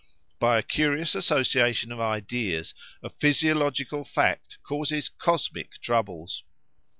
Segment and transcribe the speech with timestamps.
[0.39, 6.43] By a curious association of ideas a physiological fact causes cosmic troubles!"